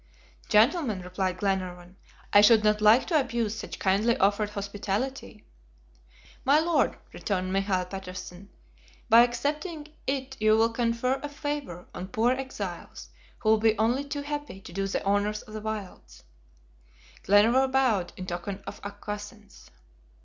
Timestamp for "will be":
13.49-13.77